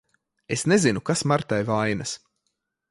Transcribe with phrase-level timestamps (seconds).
[0.55, 2.19] Es nezinu, kas Martai vainas.